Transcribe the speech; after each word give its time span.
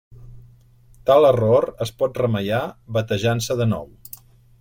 Tal 1.09 1.27
error 1.27 1.67
es 1.85 1.91
pot 1.99 2.17
remeiar 2.21 2.63
batejant-se 2.97 3.59
de 3.61 3.69
nou. 3.75 3.87